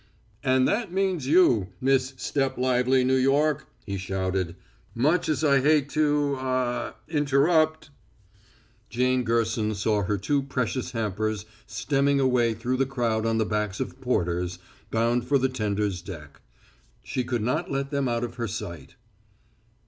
[0.43, 4.55] "And that means you, Miss Step lively New York," he shouted,
[4.95, 7.91] "much as I hate to ah interrupt."
[8.89, 13.45] Jane Gerson saw her two precious hampers stemming a way through the crowd on the
[13.45, 14.57] backs of porters,
[14.89, 16.41] bound for the tender's deck.
[17.03, 18.95] She could not let them out of her sight.